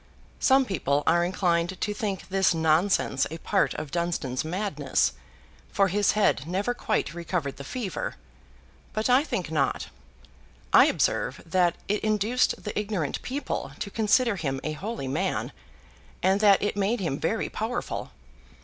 Some 0.39 0.65
people 0.65 1.03
are 1.05 1.23
inclined 1.23 1.79
to 1.79 1.93
think 1.93 2.29
this 2.29 2.55
nonsense 2.55 3.27
a 3.29 3.37
part 3.37 3.75
of 3.75 3.91
Dunstan's 3.91 4.43
madness 4.43 5.13
(for 5.71 5.89
his 5.89 6.13
head 6.13 6.47
never 6.47 6.73
quite 6.73 7.13
recovered 7.13 7.57
the 7.57 7.63
fever), 7.63 8.15
but 8.93 9.11
I 9.11 9.23
think 9.23 9.51
not. 9.51 9.89
I 10.73 10.87
observe 10.87 11.43
that 11.45 11.75
it 11.87 12.03
induced 12.03 12.63
the 12.63 12.73
ignorant 12.79 13.21
people 13.21 13.73
to 13.77 13.91
consider 13.91 14.37
him 14.37 14.59
a 14.63 14.71
holy 14.73 15.07
man, 15.07 15.51
and 16.23 16.39
that 16.39 16.63
it 16.63 16.75
made 16.75 16.99
him 16.99 17.19
very 17.19 17.47
powerful. 17.49 18.09